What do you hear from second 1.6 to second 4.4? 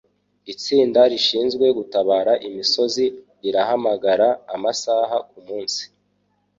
gutabara imisozi rirahamagara